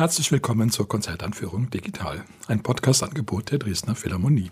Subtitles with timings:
[0.00, 4.50] Herzlich willkommen zur Konzertanführung Digital, ein Podcast-Angebot der Dresdner Philharmonie.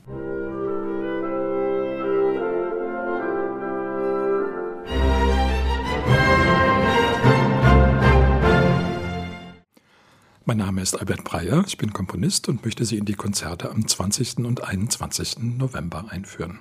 [10.45, 13.89] Mein Name ist Albert Breyer, ich bin Komponist und möchte Sie in die Konzerte am
[13.89, 14.41] 20.
[14.41, 15.39] und 21.
[15.39, 16.59] November einführen.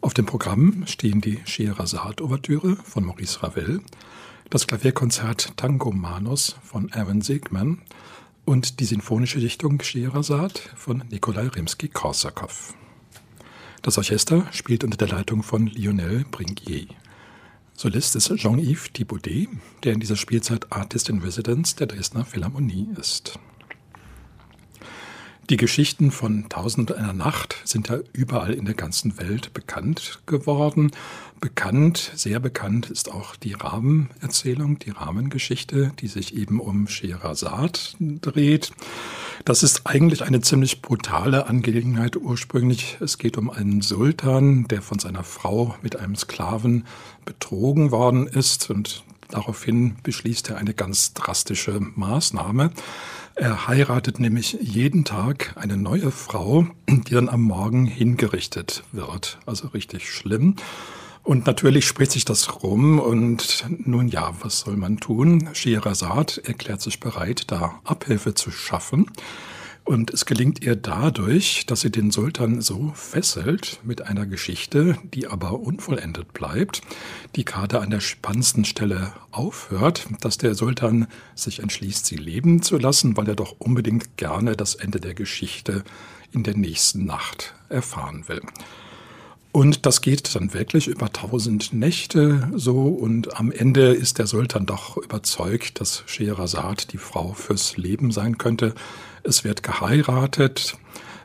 [0.00, 3.82] Auf dem Programm stehen die Scheherazade-Ouvertüre von Maurice Ravel,
[4.50, 7.82] das Klavierkonzert Tango Manos von Aaron Segman
[8.44, 12.74] und die sinfonische Dichtung Scheherazade von Nikolai Rimsky-Korsakow.
[13.82, 16.86] Das Orchester spielt unter der Leitung von Lionel Bringuier.
[17.74, 19.48] Solist ist Jean-Yves Thibaudet,
[19.84, 23.38] der in dieser Spielzeit Artist in Residence der Dresdner Philharmonie ist.
[25.48, 30.90] Die Geschichten von Tausend einer Nacht sind ja überall in der ganzen Welt bekannt geworden.
[31.40, 38.72] Bekannt, sehr bekannt ist auch die Rahmenerzählung, die Rahmengeschichte, die sich eben um Scheherazade dreht.
[39.44, 42.96] Das ist eigentlich eine ziemlich brutale Angelegenheit ursprünglich.
[42.98, 46.86] Es geht um einen Sultan, der von seiner Frau mit einem Sklaven
[47.24, 52.72] betrogen worden ist und daraufhin beschließt er eine ganz drastische Maßnahme.
[53.38, 59.38] Er heiratet nämlich jeden Tag eine neue Frau, die dann am Morgen hingerichtet wird.
[59.44, 60.56] Also richtig schlimm.
[61.22, 65.50] Und natürlich spricht sich das rum und nun ja, was soll man tun?
[65.52, 69.10] Scheherazade erklärt sich bereit, da Abhilfe zu schaffen.
[69.86, 75.28] Und es gelingt ihr dadurch, dass sie den Sultan so fesselt mit einer Geschichte, die
[75.28, 76.82] aber unvollendet bleibt,
[77.36, 82.78] die gerade an der spannendsten Stelle aufhört, dass der Sultan sich entschließt, sie leben zu
[82.78, 85.84] lassen, weil er doch unbedingt gerne das Ende der Geschichte
[86.32, 88.42] in der nächsten Nacht erfahren will.
[89.56, 94.66] Und das geht dann wirklich über tausend Nächte so und am Ende ist der Sultan
[94.66, 98.74] doch überzeugt, dass Scheherazade die Frau fürs Leben sein könnte.
[99.22, 100.76] Es wird geheiratet.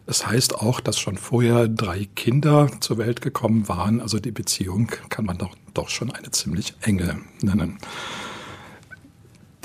[0.06, 4.00] Es heißt auch, dass schon vorher drei Kinder zur Welt gekommen waren.
[4.00, 7.80] Also die Beziehung kann man doch, doch schon eine ziemlich enge nennen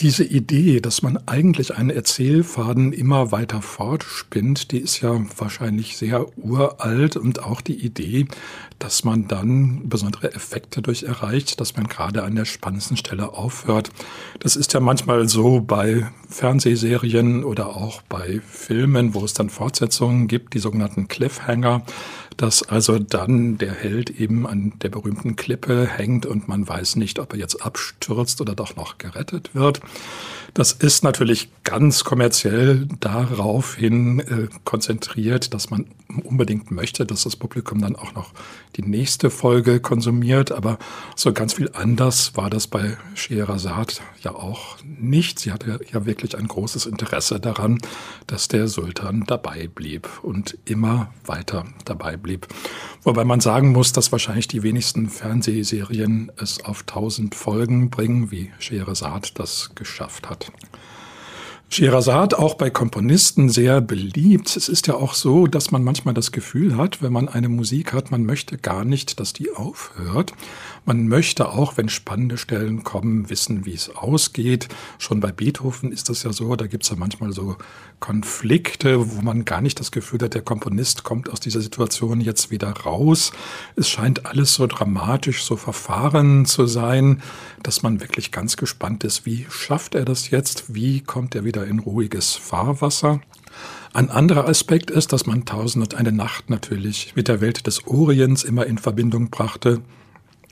[0.00, 6.26] diese Idee, dass man eigentlich einen Erzählfaden immer weiter fortspinnt, die ist ja wahrscheinlich sehr
[6.36, 8.26] uralt und auch die Idee,
[8.78, 13.90] dass man dann besondere Effekte durch erreicht, dass man gerade an der spannendsten Stelle aufhört.
[14.40, 20.28] Das ist ja manchmal so bei Fernsehserien oder auch bei Filmen, wo es dann Fortsetzungen
[20.28, 21.82] gibt, die sogenannten Cliffhanger
[22.36, 27.18] dass also dann der Held eben an der berühmten Klippe hängt und man weiß nicht,
[27.18, 29.80] ob er jetzt abstürzt oder doch noch gerettet wird.
[30.54, 35.86] Das ist natürlich ganz kommerziell daraufhin äh, konzentriert, dass man
[36.24, 38.32] unbedingt möchte, dass das Publikum dann auch noch
[38.76, 40.52] die nächste Folge konsumiert.
[40.52, 40.78] Aber
[41.14, 45.38] so ganz viel anders war das bei Scheherazade ja auch nicht.
[45.38, 47.80] Sie hatte ja wirklich ein großes Interesse daran,
[48.26, 52.46] dass der Sultan dabei blieb und immer weiter dabei blieb.
[53.02, 58.50] Wobei man sagen muss, dass wahrscheinlich die wenigsten Fernsehserien es auf tausend Folgen bringen, wie
[58.58, 60.52] Scheherazade das geschafft hat.
[61.68, 64.56] Scheherazade auch bei Komponisten sehr beliebt.
[64.56, 67.92] Es ist ja auch so, dass man manchmal das Gefühl hat, wenn man eine Musik
[67.92, 70.32] hat, man möchte gar nicht, dass die aufhört.
[70.88, 74.68] Man möchte auch, wenn spannende Stellen kommen, wissen, wie es ausgeht.
[74.98, 77.56] Schon bei Beethoven ist das ja so, da gibt es ja manchmal so
[77.98, 82.52] Konflikte, wo man gar nicht das Gefühl hat, der Komponist kommt aus dieser Situation jetzt
[82.52, 83.32] wieder raus.
[83.74, 87.20] Es scheint alles so dramatisch, so verfahren zu sein,
[87.64, 90.72] dass man wirklich ganz gespannt ist, wie schafft er das jetzt?
[90.72, 93.20] Wie kommt er wieder in ruhiges Fahrwasser?
[93.92, 97.88] Ein anderer Aspekt ist, dass man Tausend und eine Nacht natürlich mit der Welt des
[97.88, 99.82] Orients immer in Verbindung brachte.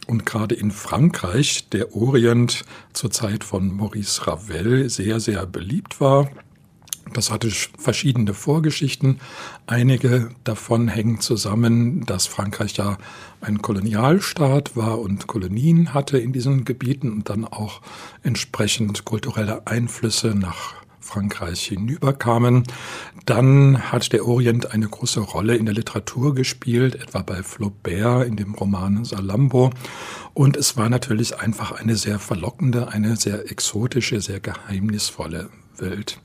[0.07, 6.31] Und gerade in Frankreich der Orient zur Zeit von Maurice Ravel sehr, sehr beliebt war.
[7.13, 9.21] Das hatte verschiedene Vorgeschichten.
[9.67, 12.99] Einige davon hängen zusammen, dass Frankreich ja
[13.41, 17.83] ein Kolonialstaat war und Kolonien hatte in diesen Gebieten und dann auch
[18.23, 22.65] entsprechend kulturelle Einflüsse nach Frankreich hinüberkamen.
[23.27, 28.37] Dann hat der Orient eine große Rolle in der Literatur gespielt, etwa bei Flaubert in
[28.37, 29.71] dem Roman Salambo.
[30.33, 36.21] Und es war natürlich einfach eine sehr verlockende, eine sehr exotische, sehr geheimnisvolle Welt.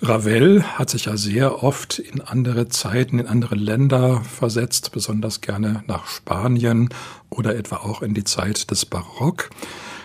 [0.00, 5.82] Ravel hat sich ja sehr oft in andere Zeiten, in andere Länder versetzt, besonders gerne
[5.88, 6.88] nach Spanien
[7.30, 9.50] oder etwa auch in die Zeit des Barock.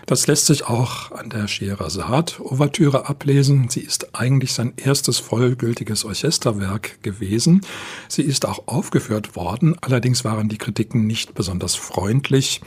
[0.05, 3.69] Das lässt sich auch an der Scheherazade-Ouvertüre ablesen.
[3.69, 7.61] Sie ist eigentlich sein erstes vollgültiges Orchesterwerk gewesen.
[8.09, 12.61] Sie ist auch aufgeführt worden, allerdings waren die Kritiken nicht besonders freundlich.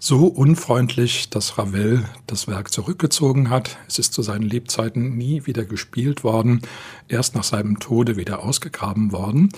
[0.00, 3.78] So unfreundlich, dass Ravel das Werk zurückgezogen hat.
[3.88, 6.62] Es ist zu seinen Lebzeiten nie wieder gespielt worden,
[7.08, 9.50] erst nach seinem Tode wieder ausgegraben worden.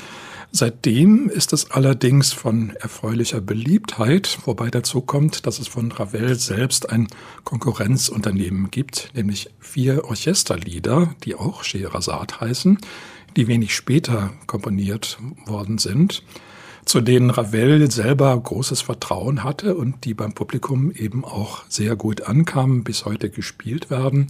[0.53, 6.91] Seitdem ist es allerdings von erfreulicher Beliebtheit, wobei dazu kommt, dass es von Ravel selbst
[6.91, 7.07] ein
[7.45, 12.79] Konkurrenzunternehmen gibt, nämlich vier Orchesterlieder, die auch Scheherazade heißen,
[13.37, 16.25] die wenig später komponiert worden sind
[16.91, 22.23] zu denen Ravel selber großes Vertrauen hatte und die beim Publikum eben auch sehr gut
[22.23, 24.27] ankamen, bis heute gespielt werden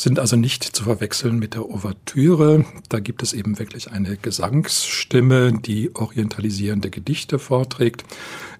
[0.00, 2.64] sind also nicht zu verwechseln mit der Ouvertüre.
[2.88, 8.04] Da gibt es eben wirklich eine Gesangsstimme, die orientalisierende Gedichte vorträgt.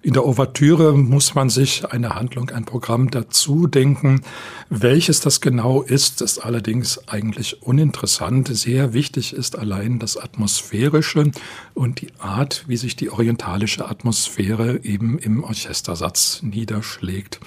[0.03, 4.21] In der Ouvertüre muss man sich eine Handlung, ein Programm dazu denken.
[4.69, 8.55] Welches das genau ist, ist allerdings eigentlich uninteressant.
[8.55, 11.31] Sehr wichtig ist allein das Atmosphärische
[11.73, 17.39] und die Art, wie sich die orientalische Atmosphäre eben im Orchestersatz niederschlägt.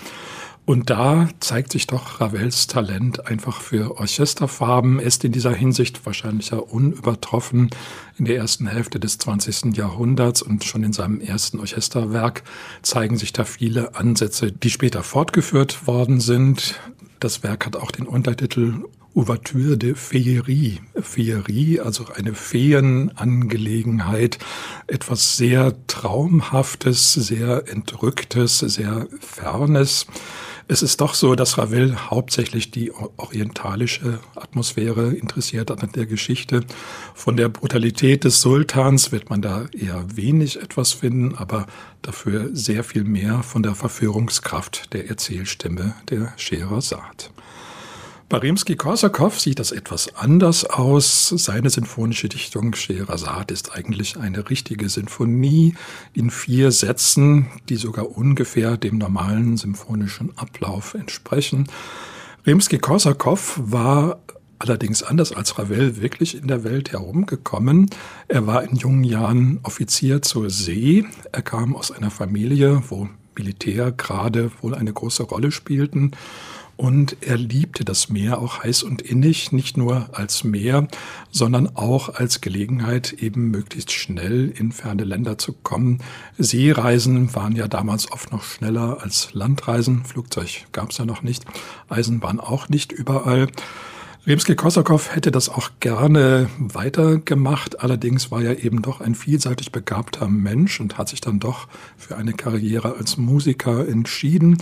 [0.67, 4.99] Und da zeigt sich doch Ravels Talent einfach für Orchesterfarben.
[4.99, 7.69] Er ist in dieser Hinsicht wahrscheinlich ja unübertroffen
[8.17, 9.77] in der ersten Hälfte des 20.
[9.77, 12.45] Jahrhunderts und schon in seinem ersten Orchesterwerk
[12.81, 16.81] zeigen sich da viele Ansätze, die später fortgeführt worden sind.
[17.21, 18.85] Das Werk hat auch den Untertitel
[19.15, 20.81] Ouverture de Feerie.
[21.01, 24.39] Feerie, also eine Feenangelegenheit,
[24.87, 30.07] etwas sehr Traumhaftes, sehr Entrücktes, sehr Fernes.
[30.67, 36.63] Es ist doch so, dass Ravel hauptsächlich die orientalische Atmosphäre interessiert an der Geschichte.
[37.15, 41.67] Von der Brutalität des Sultans wird man da eher wenig etwas finden, aber
[42.01, 47.25] dafür sehr viel mehr von der Verführungskraft der Erzählstimme der Scheherazade.
[48.35, 51.29] Bei Rimsky-Korsakow sieht das etwas anders aus.
[51.29, 55.77] Seine sinfonische Dichtung Scheherazade ist eigentlich eine richtige Sinfonie
[56.15, 61.69] in vier Sätzen, die sogar ungefähr dem normalen symphonischen Ablauf entsprechen.
[62.45, 64.19] Rimsky-Korsakow war
[64.59, 67.89] allerdings anders als Ravel wirklich in der Welt herumgekommen.
[68.27, 71.05] Er war in jungen Jahren Offizier zur See.
[71.31, 76.11] Er kam aus einer Familie, wo Militär gerade wohl eine große Rolle spielten.
[76.77, 80.89] Und er liebte das Meer auch heiß und innig, nicht nur als Meer,
[81.31, 86.03] sondern auch als Gelegenheit, eben möglichst schnell in ferne Länder zu kommen.
[86.37, 90.05] Seereisen waren ja damals oft noch schneller als Landreisen.
[90.05, 91.45] Flugzeug gab es ja noch nicht.
[91.89, 93.49] Eisenbahn auch nicht überall.
[94.27, 97.81] Rimsky-Korsakow hätte das auch gerne weitergemacht.
[97.81, 101.69] Allerdings war er eben doch ein vielseitig begabter Mensch und hat sich dann doch
[101.99, 104.57] für eine Karriere als Musiker entschieden.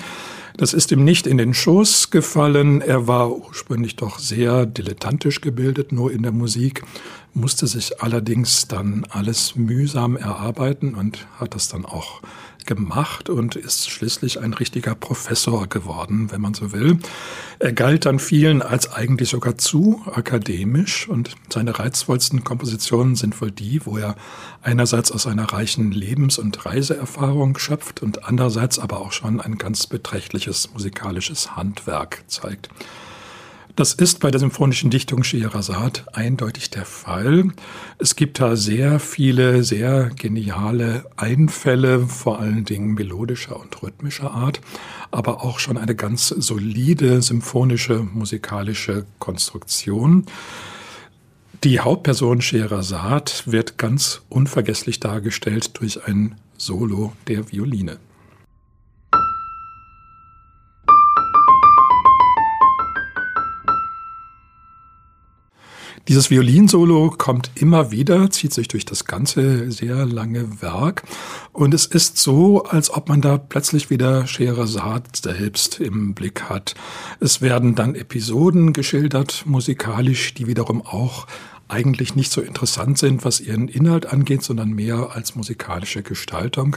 [0.56, 2.80] Das ist ihm nicht in den Schoß gefallen.
[2.80, 6.82] Er war ursprünglich doch sehr dilettantisch gebildet, nur in der Musik,
[7.34, 12.20] musste sich allerdings dann alles mühsam erarbeiten und hat das dann auch
[12.66, 16.98] gemacht und ist schließlich ein richtiger Professor geworden, wenn man so will.
[17.58, 23.50] Er galt dann vielen als eigentlich sogar zu akademisch und seine reizvollsten Kompositionen sind wohl
[23.50, 24.16] die, wo er
[24.62, 29.86] einerseits aus einer reichen Lebens- und Reiseerfahrung schöpft und andererseits aber auch schon ein ganz
[29.86, 32.68] beträchtliches musikalisches Handwerk zeigt.
[33.74, 37.52] Das ist bei der symphonischen Dichtung Scheherazade eindeutig der Fall.
[37.96, 44.60] Es gibt da sehr viele, sehr geniale Einfälle, vor allen Dingen melodischer und rhythmischer Art,
[45.10, 50.26] aber auch schon eine ganz solide symphonische musikalische Konstruktion.
[51.64, 57.96] Die Hauptperson Scheherazade wird ganz unvergesslich dargestellt durch ein Solo der Violine.
[66.12, 71.04] Dieses Violinsolo kommt immer wieder, zieht sich durch das ganze sehr lange Werk.
[71.54, 76.74] Und es ist so, als ob man da plötzlich wieder Scheherazade selbst im Blick hat.
[77.18, 81.26] Es werden dann Episoden geschildert, musikalisch, die wiederum auch
[81.72, 86.76] eigentlich nicht so interessant sind, was ihren Inhalt angeht, sondern mehr als musikalische Gestaltung.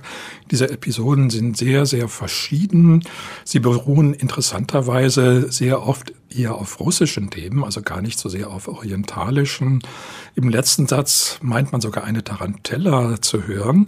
[0.51, 3.03] Diese Episoden sind sehr, sehr verschieden.
[3.43, 8.67] Sie beruhen interessanterweise sehr oft eher auf russischen Themen, also gar nicht so sehr auf
[8.67, 9.81] orientalischen.
[10.35, 13.85] Im letzten Satz meint man sogar eine Tarantella zu hören.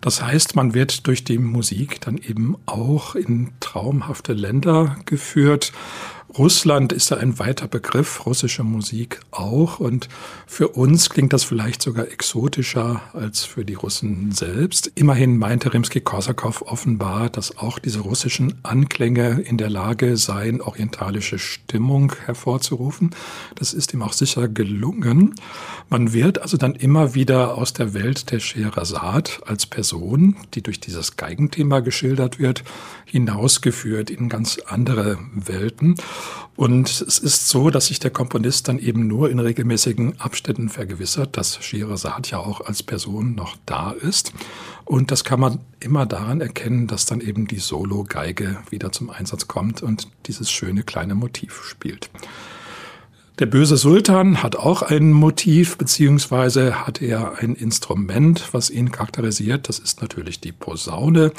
[0.00, 5.72] Das heißt, man wird durch die Musik dann eben auch in traumhafte Länder geführt
[6.38, 9.80] Russland ist ja ein weiter Begriff, russische Musik auch.
[9.80, 10.08] Und
[10.46, 14.92] für uns klingt das vielleicht sogar exotischer als für die Russen selbst.
[14.96, 22.12] Immerhin meinte Rimsky-Korsakow offenbar, dass auch diese russischen Anklänge in der Lage seien, orientalische Stimmung
[22.26, 23.14] hervorzurufen.
[23.54, 25.34] Das ist ihm auch sicher gelungen.
[25.88, 30.80] Man wird also dann immer wieder aus der Welt der Scheherazade als Person, die durch
[30.80, 32.62] dieses Geigenthema geschildert wird,
[33.06, 35.94] hinausgeführt in ganz andere Welten.
[36.56, 41.36] Und es ist so, dass sich der Komponist dann eben nur in regelmäßigen Abständen vergewissert,
[41.36, 44.32] dass Scheherazade ja auch als Person noch da ist.
[44.84, 49.48] Und das kann man immer daran erkennen, dass dann eben die Solo-Geige wieder zum Einsatz
[49.48, 52.08] kommt und dieses schöne kleine Motiv spielt.
[53.38, 59.68] Der böse Sultan hat auch ein Motiv, beziehungsweise hat er ein Instrument, was ihn charakterisiert.
[59.68, 61.32] Das ist natürlich die Posaune.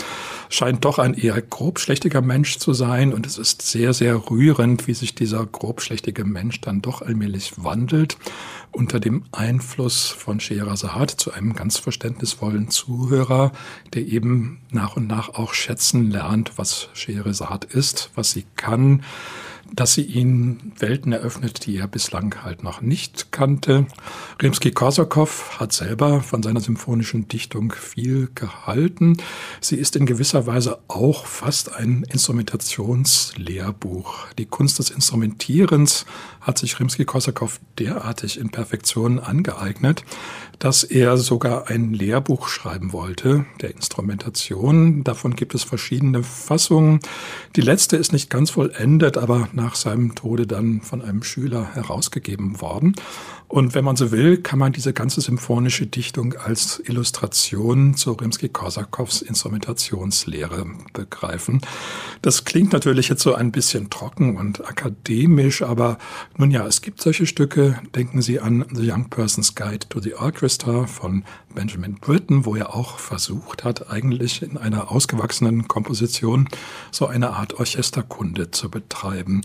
[0.50, 3.16] Scheint doch ein eher grobschlächtiger Mensch zu sein.
[3.16, 8.20] Und es ist sehr, sehr rührend, wie sich dieser grobschlächtige Mensch dann doch allmählich wandelt.
[8.72, 13.54] Unter dem Einfluss von Scheherazade zu einem ganz verständnisvollen Zuhörer,
[13.96, 19.01] der eben nach und nach auch schätzen lernt, was Scheherazade ist, was sie kann
[19.74, 23.88] dass sie ihn Welten eröffnet, die er bislang halt noch nicht kannte.
[24.42, 29.18] Rimsky-Korsakow hat selber von seiner symphonischen Dichtung viel gehalten.
[29.62, 34.28] Sie ist in gewisser Weise auch fast ein Instrumentationslehrbuch.
[34.38, 36.06] Die Kunst des Instrumentierens
[36.42, 40.04] hat sich Rimsky-Korsakow derartig in Perfektion angeeignet,
[40.60, 45.04] dass er sogar ein Lehrbuch schreiben wollte, der Instrumentation.
[45.04, 47.00] Davon gibt es verschiedene Fassungen.
[47.56, 52.60] Die letzte ist nicht ganz vollendet, aber nach seinem Tode dann von einem Schüler herausgegeben
[52.60, 52.96] worden.
[53.50, 59.22] Und wenn man so will, kann man diese ganze symphonische Dichtung als Illustration zu Rimsky-Korsakows
[59.22, 61.62] Instrumentationslehre begreifen.
[62.22, 65.98] Das klingt natürlich jetzt so ein bisschen trocken und akademisch, aber
[66.36, 67.80] nun ja, es gibt solche Stücke.
[67.96, 70.47] Denken Sie an The Young Person's Guide to the Orchestra
[70.88, 71.24] von
[71.58, 76.48] Benjamin Britten, wo er auch versucht hat, eigentlich in einer ausgewachsenen Komposition
[76.92, 79.42] so eine Art Orchesterkunde zu betreiben.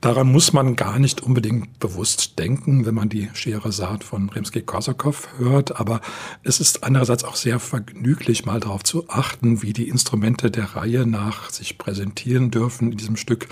[0.00, 5.78] Daran muss man gar nicht unbedingt bewusst denken, wenn man die Scheherazade von Rimsky-Korsakow hört,
[5.78, 6.00] aber
[6.42, 11.04] es ist andererseits auch sehr vergnüglich, mal darauf zu achten, wie die Instrumente der Reihe
[11.04, 13.48] nach sich präsentieren dürfen in diesem Stück,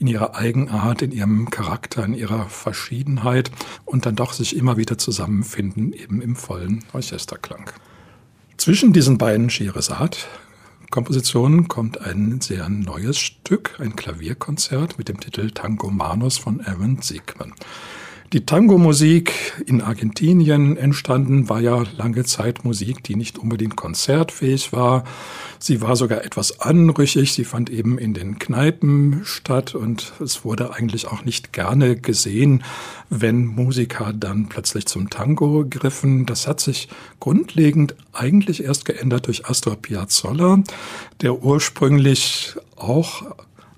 [0.00, 3.52] in ihrer Eigenart, in ihrem Charakter, in ihrer Verschiedenheit
[3.84, 6.82] und dann doch sich immer wieder zusammenfinden, eben im vollen
[7.42, 7.70] Orchesterklang.
[8.56, 10.16] Zwischen diesen beiden Scheherazade
[10.90, 17.00] Kompositionen kommt ein sehr neues Stück, ein Klavierkonzert mit dem Titel Tango Manos von Aaron
[17.00, 17.54] Siegman.
[18.32, 25.04] Die Tango-Musik in Argentinien entstanden war ja lange Zeit Musik, die nicht unbedingt konzertfähig war.
[25.58, 27.34] Sie war sogar etwas anrüchig.
[27.34, 32.64] Sie fand eben in den Kneipen statt und es wurde eigentlich auch nicht gerne gesehen,
[33.10, 36.24] wenn Musiker dann plötzlich zum Tango griffen.
[36.24, 36.88] Das hat sich
[37.20, 40.62] grundlegend eigentlich erst geändert durch Astor Piazzolla,
[41.20, 43.24] der ursprünglich auch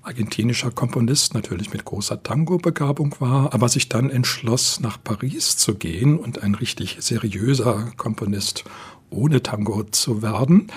[0.05, 6.19] argentinischer Komponist, natürlich mit großer Tango-Begabung war, aber sich dann entschloss, nach Paris zu gehen
[6.19, 8.63] und ein richtig seriöser Komponist
[9.15, 10.67] ohne Tango zu werden.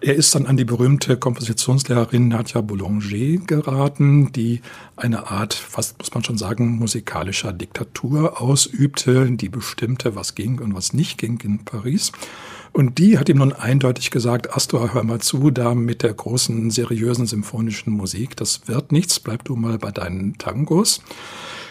[0.00, 4.60] Er ist dann an die berühmte Kompositionslehrerin Nadja Boulanger geraten, die
[4.96, 10.74] eine Art, fast muss man schon sagen, musikalischer Diktatur ausübte, die bestimmte, was ging und
[10.74, 12.12] was nicht ging in Paris.
[12.72, 16.70] Und die hat ihm nun eindeutig gesagt, Astor, hör mal zu, da mit der großen,
[16.70, 21.00] seriösen symphonischen Musik, das wird nichts, bleib du mal bei deinen Tangos.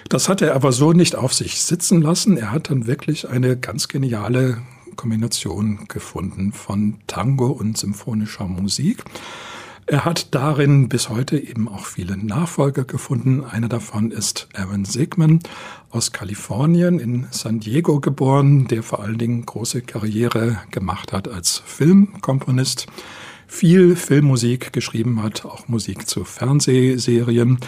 [0.10, 2.38] Das hat er aber so nicht auf sich sitzen lassen.
[2.38, 4.62] Er hat dann wirklich eine ganz geniale
[4.96, 9.04] Kombination gefunden von Tango und symphonischer Musik.
[9.86, 13.44] Er hat darin bis heute eben auch viele Nachfolger gefunden.
[13.44, 15.40] Einer davon ist Aaron Sigman
[15.90, 21.62] aus Kalifornien in San Diego geboren, der vor allen Dingen große Karriere gemacht hat als
[21.66, 22.88] Filmkomponist,
[23.46, 27.60] viel Filmmusik geschrieben hat, auch Musik zu Fernsehserien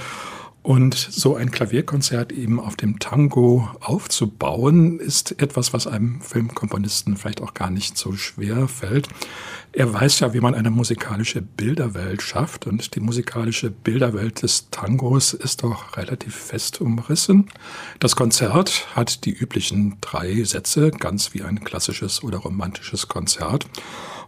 [0.66, 7.42] und so ein Klavierkonzert eben auf dem Tango aufzubauen, ist etwas, was einem Filmkomponisten vielleicht
[7.42, 9.08] auch gar nicht so schwer fällt.
[9.74, 15.34] Er weiß ja, wie man eine musikalische Bilderwelt schafft und die musikalische Bilderwelt des Tangos
[15.34, 17.48] ist doch relativ fest umrissen.
[18.00, 23.68] Das Konzert hat die üblichen drei Sätze, ganz wie ein klassisches oder romantisches Konzert.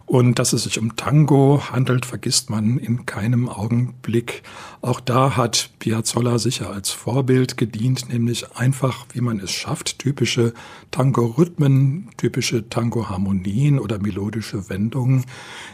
[0.08, 4.42] Und dass es sich um Tango handelt, vergisst man in keinem Augenblick.
[4.80, 10.54] Auch da hat Piazzolla sicher als Vorbild gedient, nämlich einfach, wie man es schafft, typische
[10.92, 15.26] Tango-Rhythmen, typische Tango-Harmonien oder melodische Wendungen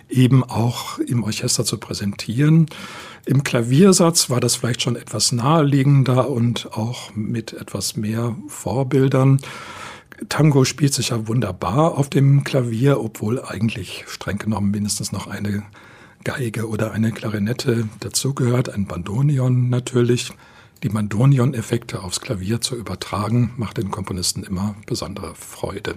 [0.09, 2.67] eben auch im Orchester zu präsentieren.
[3.27, 9.41] Im Klaviersatz war das vielleicht schon etwas naheliegender und auch mit etwas mehr Vorbildern.
[10.29, 15.65] Tango spielt sich ja wunderbar auf dem Klavier, obwohl eigentlich streng genommen mindestens noch eine
[16.23, 20.33] Geige oder eine Klarinette dazugehört, ein Bandonion natürlich.
[20.83, 25.95] Die Bandonion-Effekte aufs Klavier zu übertragen, macht den Komponisten immer besondere Freude.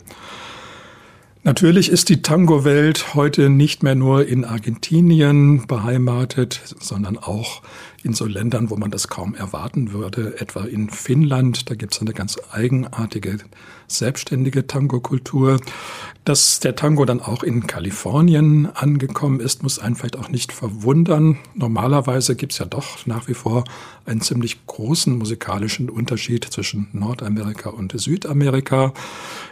[1.43, 7.61] Natürlich ist die Tango-Welt heute nicht mehr nur in Argentinien beheimatet, sondern auch
[8.07, 11.69] in so Ländern, wo man das kaum erwarten würde, etwa in Finnland.
[11.69, 13.37] Da gibt es eine ganz eigenartige,
[13.87, 15.59] selbstständige Tango-Kultur.
[16.23, 21.37] Dass der Tango dann auch in Kalifornien angekommen ist, muss einen vielleicht auch nicht verwundern.
[21.53, 23.65] Normalerweise gibt es ja doch nach wie vor
[24.05, 28.93] einen ziemlich großen musikalischen Unterschied zwischen Nordamerika und Südamerika.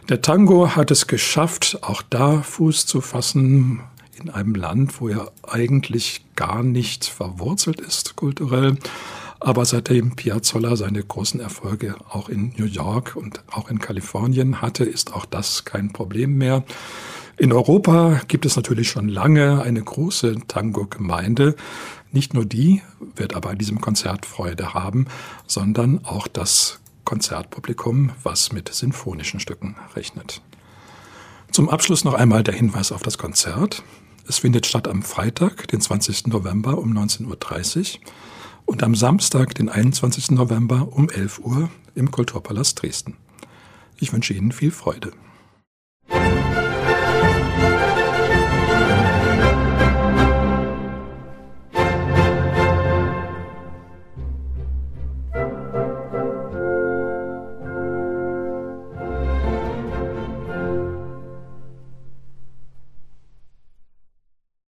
[0.08, 3.82] Der Tango hat es geschafft, auch da Fuß zu fassen
[4.20, 8.78] in einem Land, wo er eigentlich gar nicht verwurzelt ist kulturell.
[9.40, 14.86] Aber seitdem Piazzolla seine großen Erfolge auch in New York und auch in Kalifornien hatte,
[14.86, 16.64] ist auch das kein Problem mehr.
[17.38, 21.56] In Europa gibt es natürlich schon lange eine große Tango-Gemeinde.
[22.12, 22.82] Nicht nur die
[23.18, 25.08] wird aber an diesem Konzert Freude haben,
[25.46, 30.42] sondern auch das Konzertpublikum, was mit sinfonischen Stücken rechnet.
[31.52, 33.84] Zum Abschluss noch einmal der Hinweis auf das Konzert.
[34.28, 36.28] Es findet statt am Freitag, den 20.
[36.28, 38.12] November um 19.30 Uhr
[38.66, 40.32] und am Samstag, den 21.
[40.32, 43.18] November um 11 Uhr im Kulturpalast Dresden.
[43.98, 45.12] Ich wünsche Ihnen viel Freude.